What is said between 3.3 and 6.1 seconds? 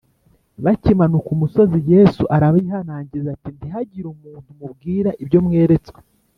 ati “Ntihagire umuntu mubwira ibyo mweretswe